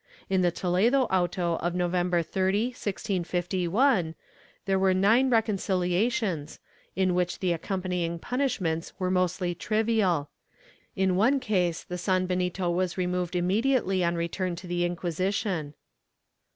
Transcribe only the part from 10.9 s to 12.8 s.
in one case the sanbenito